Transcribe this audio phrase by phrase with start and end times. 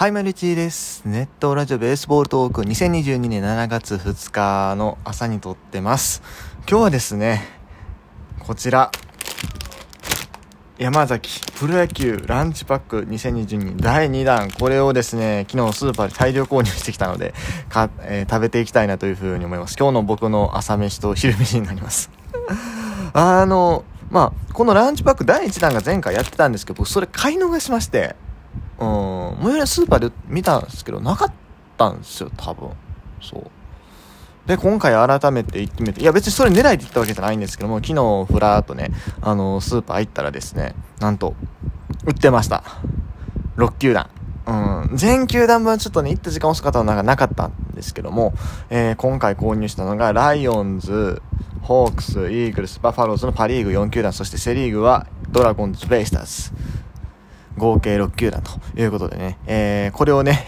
[0.00, 1.02] はい、マルチーです。
[1.04, 6.22] ネットラジオベースボールトーク2022年7月2日の朝に撮ってます。
[6.66, 7.42] 今日はですね、
[8.38, 8.90] こちら、
[10.78, 14.50] 山崎プロ野球ランチパック2022第2弾。
[14.50, 17.34] これをですね、昨日スーパーで大量購入してきたので、
[17.68, 19.76] か、えー、食べていきたいなというふうに思います。
[19.78, 22.10] 今日の僕の朝飯と昼飯になります。
[23.12, 28.16] あの、まあ、このランチパック第1弾が前回やってたんですけど、僕それ買い逃しまして、
[28.80, 31.32] うん、最寄りスーパーで見たんですけど、なかっ
[31.76, 32.70] たんですよ、多分。
[33.20, 33.50] そう。
[34.46, 38.90] で、今回改めて行ってみて、いや別にそれ狙いで行ったわけじゃないんですけども、昨日ふらーっとね、
[39.20, 41.34] あの、スーパー行ったらですね、なんと、
[42.06, 42.64] 売ってました。
[43.56, 44.08] 6球団。
[44.46, 48.32] うん、全球団分ちょっとね、行った時間遅かったのがなかったんですけども、
[48.70, 51.22] えー、今回購入したのが、ライオンズ、
[51.62, 56.52] ホークス、イーグルス、バファローズのパリーグ4球団、そしてセリーグは、ドラゴンズ、ベイスターズ。
[57.60, 60.44] 合計6球団ということでね、えー、これをね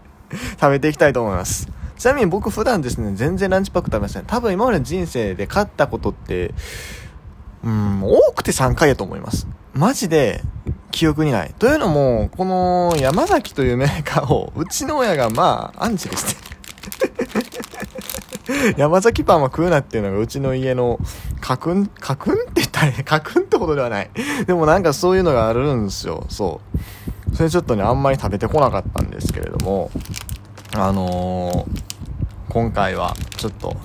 [0.58, 1.68] 食べていきたいと思います。
[1.98, 4.24] ちなみに僕普段ですね、全然ランチパック食べません。
[4.24, 6.52] 多分今までの人生で勝ったことって、
[7.62, 9.46] うん、多くて3回やと思います。
[9.72, 10.42] マジで、
[10.90, 11.54] 記憶にない。
[11.58, 16.42] というのも、この山崎というメーカーを、うちの親がまあ、アンチですね。
[18.76, 20.98] 山崎パンは食うなっていうのがうちの家の、
[21.40, 22.16] カクン、カ
[22.90, 24.10] クンって言ったら、カクンってことではない。
[24.46, 26.24] でもなんかそういうのがあるんですよ。
[26.28, 26.60] そ
[27.32, 27.36] う。
[27.36, 29.90] それちょっとね、あんまり食べてこなかったんですけれども、
[30.74, 33.76] あのー、今回はちょっと、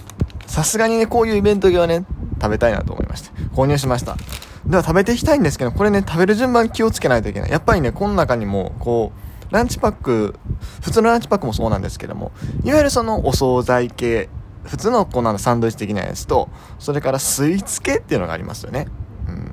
[0.45, 2.05] さすがにね、こういうイベント系はね、
[2.41, 4.17] 食べたいなと思いまして、購入しました。
[4.65, 7.51] では食べていきたいんですけど、これね、食べる順番気をつけないといけない。
[7.51, 10.35] やっぱりね、この中にも、こう、ランチパック、
[10.81, 12.31] 普通のランチパックもそうなんですけども、
[12.65, 14.29] いわゆるそのお惣菜系、
[14.67, 18.87] 普通のこのサンドイッチ的なやつと、それからスイーツ系っていうのがありますよね。
[19.27, 19.51] うん。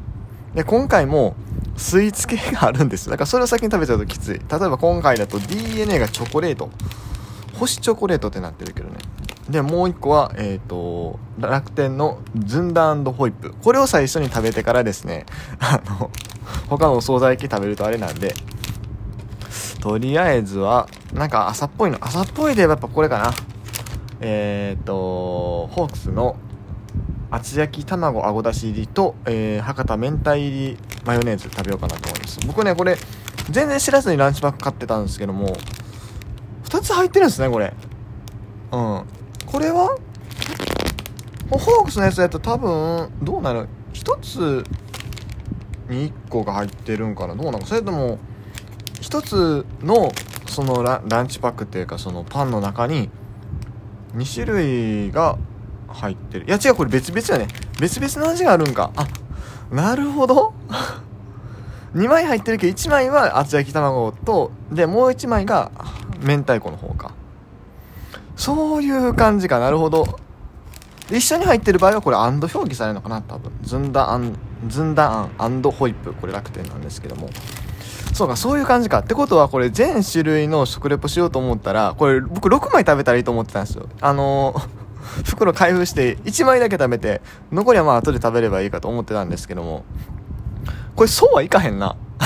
[0.54, 1.34] で、今回も、
[1.76, 3.10] スイーツ系があるんです。
[3.10, 4.34] だからそれを先に食べちゃうときつい。
[4.34, 6.70] 例えば今回だと DNA がチョコレート。
[7.54, 8.96] 星チョコレートってなってるけどね。
[9.48, 13.53] で、もう一個は、えっ、ー、と、楽天のズンダホイップ。
[13.62, 15.26] これを最初に食べてからですね、
[15.58, 16.10] あの、
[16.69, 18.34] 他のお惣菜系食べるとあれなんで、
[19.80, 21.98] とりあえずは、なんか朝っぽいの。
[22.00, 23.53] 朝っぽいでやっぱこれかな。
[24.26, 26.36] えっ、ー、と、ホークスの
[27.30, 32.40] 厚焼き卵あごだし入りと、えー、博多明太入りマヨネーズ食べようかなと思います。
[32.46, 32.96] 僕ね、これ、
[33.50, 35.54] 全然知らずにランチパック買ってたんですけども、
[36.64, 37.74] 2つ入ってるんですね、これ。
[38.72, 39.04] うん。
[39.44, 39.94] これは
[41.50, 44.64] ホークスのやつだと多分、どうなる ?1 つ
[45.91, 47.34] に1個が入ってるんかな？
[47.34, 48.18] どうなのそれとも、
[49.02, 50.10] 1つの、
[50.46, 53.10] そのランチパックっていうか、そのパンの中に、
[54.16, 55.36] 2種類が
[55.88, 56.47] 入ってる。
[56.47, 57.48] いや違う、これ別々やね。
[57.80, 58.91] 別々の味があるんか。
[58.97, 59.06] あ、
[59.70, 60.52] なるほど。
[61.94, 65.70] 2枚入ってるけど、1枚は厚焼き卵と、で、もう1枚が
[66.20, 67.12] 明太子の方か。
[68.36, 69.58] そういう感じか。
[69.58, 70.19] なるほど。
[71.10, 73.20] 一緒に入ってる場合はこれアンド表記されるのかな？
[73.22, 73.53] 多分。
[73.62, 74.36] ずんだあん、
[74.69, 76.12] ずんだあんホイップ。
[76.14, 77.28] これ楽天なんですけども。
[78.14, 79.00] そうか、そういう感じか。
[79.00, 83.88] ってことは、これ全種類の食レポしようと思ったら、これ僕6枚食べたらいいと思ってたんですよ。
[84.00, 84.69] あのー、
[85.26, 89.84] 袋開封して1枚だけ食べて、残りはまあ後で食べればいいかと思ってたんですけども、
[90.94, 91.97] これそうはいかへんな。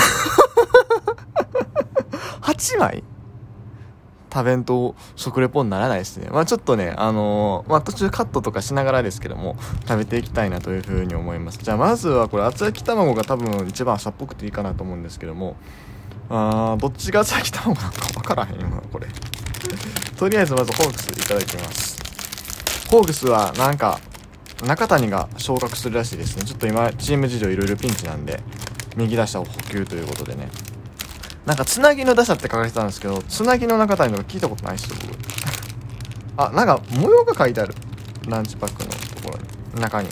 [2.43, 3.03] 8枚？
[4.33, 6.29] 食べんと食レポにならないですね。
[6.31, 9.57] まあちょっとね、あのー、まあ途中カットとかしながらですけども、
[9.87, 11.59] 食べていきたいなというふうに思います。
[11.59, 15.57] じゃあまずはこれ厚焼き卵が多分一番朝っぽくていいかなと思うんですけども、
[16.29, 19.07] あー、どっちが厚焼き卵なのかわからへんよ、これ。
[20.17, 21.99] とりあえずまずホークスいただきます。
[22.91, 24.01] ホークスはなんか、
[24.67, 26.45] 中谷が昇格するらしいですね。
[26.45, 28.41] ちょっと今、チーム事情いろいろピンチなんで、
[28.97, 30.49] 右打者を補給ということでね。
[31.49, 35.17] なんか、つなぎの打者って書かれてたんですけど、つなぎの中谷のか聞いたことないっすよ、僕。
[36.37, 37.75] あ、なんか、模様が書いてある。
[38.29, 39.81] ランチパックのところに。
[39.81, 40.11] 中に。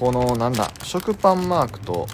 [0.00, 2.08] この、なんだ、食パンマークと、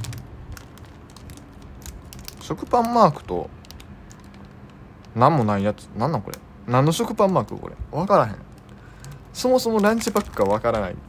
[2.43, 3.49] 食パンマークと、
[5.17, 5.84] なんもないやつ。
[5.96, 6.38] なんなんこれ。
[6.67, 7.75] 何の食パンマークこれ。
[7.91, 8.37] わからへん。
[9.32, 11.00] そもそもランチパックかわからないんで。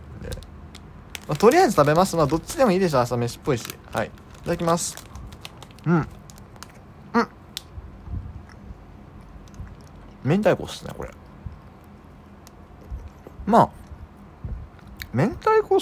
[1.28, 2.16] まあ、とりあえず食べます。
[2.16, 3.66] まあ、どっちでもいいでしょ、朝飯っぽいし。
[3.92, 4.08] はい。
[4.08, 4.10] い
[4.44, 4.96] ただきます。
[5.86, 6.08] うん。
[10.30, 11.10] 明太子っすねこれ。
[13.48, 13.70] まあ
[15.12, 15.80] 明太子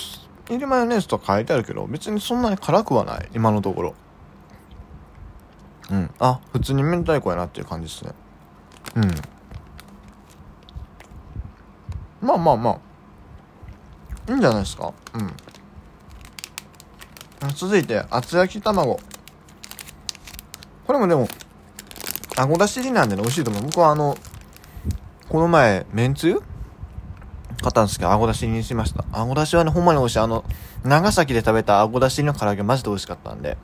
[0.49, 3.95] 入りマヨネーズとか書いてあるけど別にそんなに辛くはない今のところ。
[5.91, 6.09] うん。
[6.19, 8.13] あ普通に明太子やなっていう感じですね。
[8.95, 9.11] うん。
[12.25, 14.31] まあまあまあ。
[14.31, 14.93] いいんじゃないですか？
[15.13, 15.33] うん。
[17.53, 18.99] 続いて厚焼き卵。
[20.85, 21.27] これもでも
[22.37, 23.63] あごだし入りなんでね美味しいと思う。
[23.63, 24.17] 僕はあの
[25.29, 26.41] この前めんつゆ？
[27.61, 29.03] 買ったんですけどあごだしにしました。
[29.11, 30.19] あごだしはねほんまに美味しい。
[30.19, 30.45] あの
[30.83, 33.57] 長崎で食べたあごだしの唐揚げマジで美味しかったんで。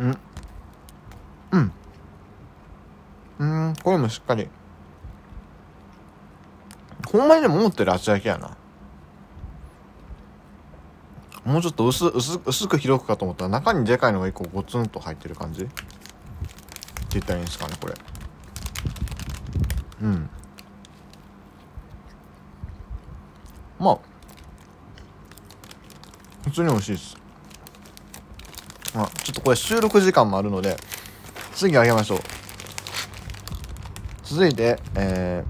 [0.00, 0.18] ん。
[1.50, 1.72] うん。
[3.38, 4.48] うんこれもしっかり。
[7.10, 8.56] ほんまにでも思ってる厚焼きやな。
[11.44, 15.62] もうちょっと薄薄薄く広くかと思ったら中にでかいのが一個ゴツンと入ってる感じ？
[15.62, 15.72] って
[17.14, 17.94] 言ったらいいんですかねこれ。
[20.02, 20.30] うん。
[23.78, 23.98] まあ。
[26.44, 27.16] 普通に美味しいです。
[28.94, 30.76] あちょっとこれ収録時間もあるので
[31.54, 32.18] 次あげましょう。
[34.24, 35.44] 続いてえ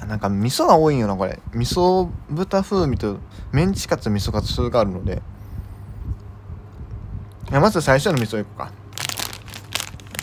[0.00, 1.38] ー、なんか味噌が多いんよなこれ。
[1.52, 3.18] 味噌豚風味と
[3.52, 5.22] メンチカツ味噌カツがあるので。
[7.50, 8.72] いやまず最初の味噌いくか。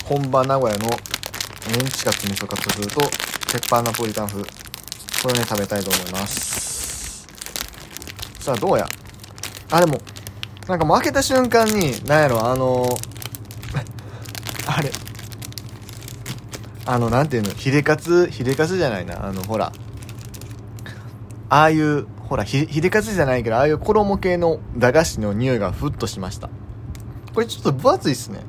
[0.05, 0.89] 本場名古屋の
[1.67, 4.41] メンチカツ味噌カツ風とペッパーナポリタン風。
[4.41, 4.47] こ
[5.27, 7.27] れをね食べたいと思います。
[8.39, 8.87] さあどうや？
[9.71, 9.97] あでも
[10.67, 12.87] なんかもう開けた瞬間になんやろあの
[14.65, 14.91] あれ。
[16.85, 17.49] あのなんていうの？
[17.49, 18.27] ヒレカツ？
[18.31, 19.25] ヒレカツじゃないな。
[19.25, 19.73] あのほら。
[21.49, 26.49] ああいうほらヒレカツじゃないけどああいう衣系の駄菓子の匂いがふっとしました。
[27.33, 28.41] これちょっと分厚いっすね。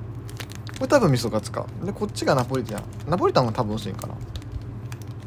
[0.78, 1.66] これ多分味噌カツか。
[1.84, 2.82] でこっちがナポリタン。
[3.08, 4.14] ナポリタンは多分薄いんかな。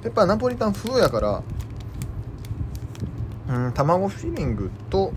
[0.03, 1.43] やっぱナポリタン風やから
[3.49, 5.11] うん卵フィリングと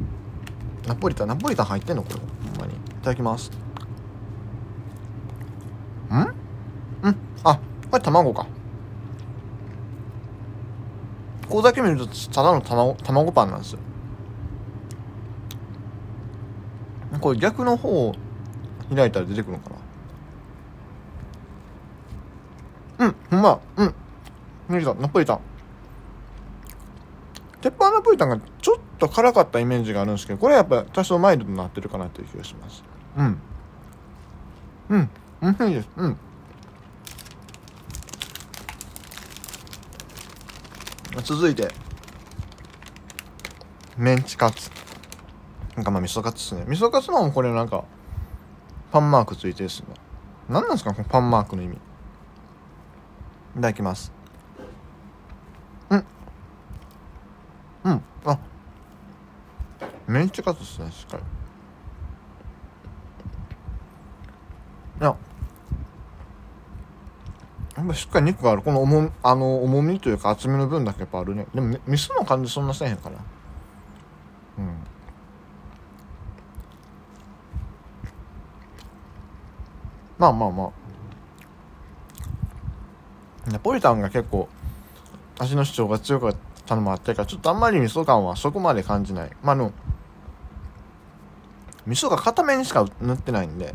[0.87, 1.29] ナポリタン。
[1.29, 2.03] ナポリタン入ってんの？
[2.03, 2.17] これ。
[2.17, 2.23] ほ
[2.59, 2.75] んまに。
[2.75, 3.51] いただきます。
[3.51, 3.55] ん？
[7.03, 7.17] うん。
[7.45, 7.61] あ
[7.91, 8.47] これ卵か。
[11.49, 13.79] ここだけ見るとただの卵卵パンなんですよ。
[17.21, 18.15] これ逆の方を
[18.93, 19.74] 開いたら出てくるのかな。
[23.45, 23.95] なうん。
[24.69, 25.41] ほんまうんナポリタン。
[27.61, 32.83] 鉄板ナポリタンがちょっと辛かったイメージがあるんですけどこれはやっぱ多少マイルドになってるかなという気がします。
[33.17, 33.39] うん。
[34.91, 35.11] うん。
[35.43, 35.89] うんいいです。
[35.97, 36.17] うん。
[41.23, 41.69] 続いて。
[43.97, 44.71] メンチカツ。
[45.77, 46.65] なんかまあ味噌カツですね。
[46.69, 47.85] 味噌カツのもこれなんか
[48.91, 49.87] パンマークついてるっすね。
[50.49, 51.79] 何なんですかこのパンマークの意味。
[53.55, 54.13] いただきます。
[55.91, 56.05] うん。
[57.85, 58.03] うん。
[58.25, 58.39] あ。
[60.09, 61.23] メンチカツですねしっかり。
[65.01, 65.17] いや。
[67.77, 68.63] やっぱしっかり肉がある。
[68.63, 71.47] この重あの重みというか厚みの分だけやっぱあるね。
[71.55, 73.19] でも味噌の感じそんなせえへんかな。
[74.59, 74.75] うん。
[80.19, 80.84] まあまあまあ
[83.47, 84.49] ナポリタンが結構
[85.39, 86.37] 味の主張が強かっ
[86.67, 89.31] たのもあってかちょっとあんまり味噌感はそこまで感じない。
[89.43, 89.73] まああの
[91.87, 93.75] 味噌が固めにしか塗ってないんで。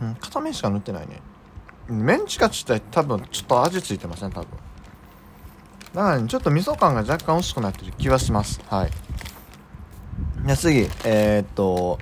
[0.00, 1.20] うん片面しか塗ってないね。
[1.88, 4.48] メンチカツ自体多分ちょっと味付いてません多分。
[5.94, 8.60] だからねちょっと味噌感が若干薄くなってる気はします。
[8.68, 8.90] はい。
[10.44, 11.98] じゃ次えー、っと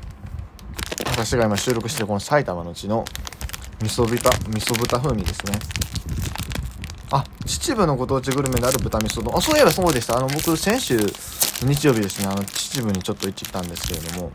[1.06, 3.04] 私が今収録してるこの埼玉のうちの
[3.84, 5.58] 味噌豚味噌豚風味ですね。
[7.10, 9.36] あ秩父のご当地グルメである豚味噌丼。
[9.36, 10.16] あそういえばそうでした。
[10.16, 14.32] あの僕先週日曜日ですねあの秩父にちょっと行ってきたんですけれども。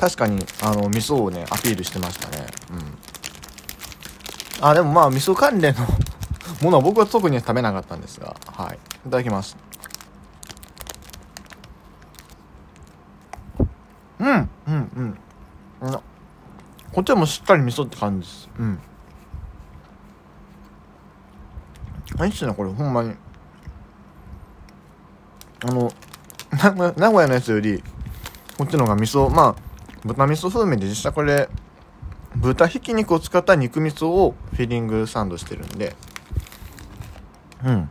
[0.00, 2.46] 確かにあの味噌をねアピールしてましたね。
[2.70, 4.66] うん。
[4.66, 5.80] あでもまあ味噌関連の
[6.62, 8.34] ものは僕は特に食べなかったんですが。
[8.46, 8.76] はい。
[8.76, 9.56] いただきます
[14.18, 14.48] うんうん
[15.80, 16.00] うん
[16.92, 18.48] こっちはもうしっかり味噌って感じです。
[18.58, 18.78] うん。
[22.18, 23.14] あいいっすねこれほんまに。
[25.62, 25.92] あの
[26.96, 27.82] 名古屋のやつより
[28.58, 29.62] こっちの方が味噌まあ
[30.04, 31.48] 豚味噌風味で実際これ
[32.34, 35.94] 豚ひき肉を使った肉味噌をフィリングサンドしてるんで。
[37.64, 37.90] うん。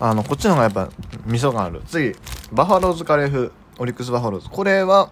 [0.00, 0.90] あのこっちの方がやっぱ
[1.24, 1.82] 味噌がある。
[1.86, 2.14] 次
[2.52, 4.50] バファローズカレー風オリックスバファローズ。
[4.50, 5.10] これは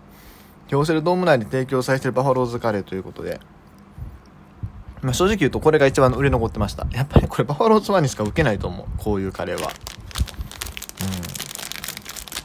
[0.72, 3.40] 京セラドーム内で提供されてるバファローズカレーということで、
[5.02, 6.86] まあ、正直言うとこれが一番売れ残ってました。
[6.92, 8.86] やっぱりこれバファローズファンにしか受けないと思う。
[8.96, 9.68] こういうカレーは。
[9.68, 9.72] う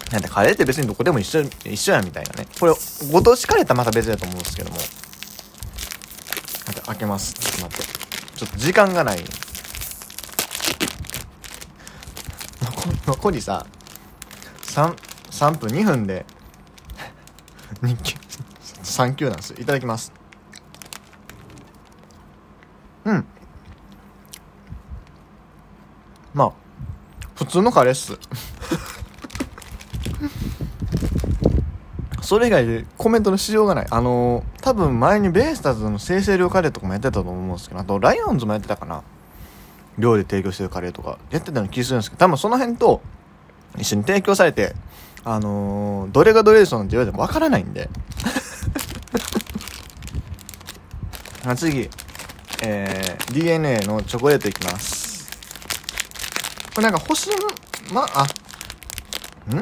[0.09, 0.11] ん。
[0.11, 2.47] なんでカレーって別にどこでも一緒一緒やみたいなね。
[2.59, 2.73] これ
[3.13, 4.77] ご当地カレーってまた別だと思うんですけども。
[6.65, 7.33] なんか開けます。
[7.33, 7.93] ちょっと待って。
[8.39, 9.19] ちょっと時間がない。
[13.05, 13.65] 残りさ
[14.63, 14.93] 3,
[15.31, 16.25] 3分2分で
[17.83, 18.15] 日記
[18.83, 19.57] 3級なんですよ。
[19.59, 20.11] いただきます。
[23.05, 23.25] うん。
[26.33, 26.51] まあ
[27.35, 28.17] 普通のカレーっす。
[32.21, 33.87] それ以外でコメントのしようがない。
[33.89, 39.03] あのー、多分前にベイスターズの生成量カレーとかもやってたと思うんですけどあとライオンズもやってたかな。
[39.97, 43.01] 寮で提供してるカレーとかやってたような気するんですけど多分その辺と
[43.77, 44.75] 一緒に提供されて
[45.29, 47.89] あのー、どれがどれでしょうなんて言われてもわからないんで。
[51.57, 51.89] 次。
[52.63, 55.29] えー、DNA のチョコレートいきます。
[56.73, 57.35] これなんか星の
[57.93, 59.61] まあん？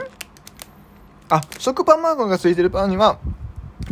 [1.30, 3.18] あ食パンマークがついてるパンには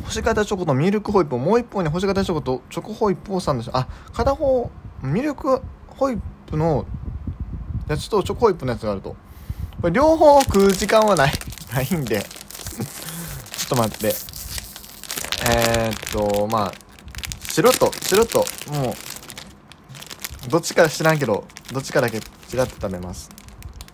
[0.05, 4.69] 星型チョコとミルクホイップをもう一方に星型チョコとチョコホイップをサンドしてあ片方
[5.01, 6.85] ミルクホイップの
[7.87, 9.15] やつとチョコホイップのやつがあると。
[9.81, 11.33] これ両方食う時間はない。
[11.73, 12.21] ないんで。
[12.23, 14.15] ちょっと待って。
[15.45, 16.73] えー、っとまあ
[17.49, 18.95] 白と白とも
[20.47, 23.29] うどっちか知らんけどどっちかだけ違って食べます。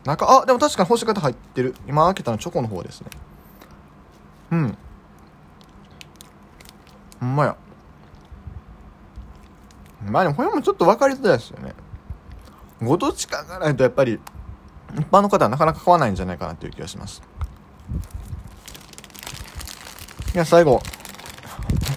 [0.05, 1.75] 中あでも確かに干し方入ってる。
[1.87, 3.07] 今開けたのチョコの方ですね。
[4.51, 4.77] うん。
[7.19, 7.55] ほんまや。
[10.05, 11.73] まあでもこれもちょっと分かりづらいですよね。
[12.81, 14.19] ご当地かがないとやっぱり
[14.95, 17.21] 一般の方はなかなか買わないんじゃないかなっていう気がします。
[20.33, 20.81] いや最後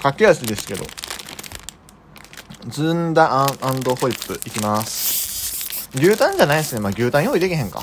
[0.02, 0.84] 駆け足ですけど
[2.68, 3.48] ずんだあん
[3.82, 5.90] ホイップいきます。
[5.94, 6.80] 牛タンじゃないですね。
[6.80, 7.82] まあ、牛タン用意できへんか。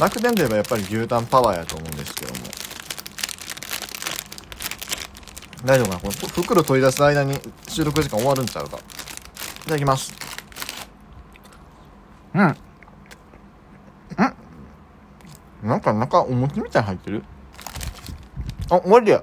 [0.00, 2.40] 楽天といえばやっぱり牛タンパワーやと思うんですけども。
[5.64, 6.00] 大丈夫かな？
[6.00, 8.78] この袋取り出す間に収録時間終わるんちゃうか。
[8.78, 8.80] い
[9.66, 10.12] ただきます。
[12.34, 12.42] うん。
[12.42, 12.56] ん
[15.62, 17.22] なんか中お餅みたいに入ってる？
[18.70, 19.22] あ、終わりや。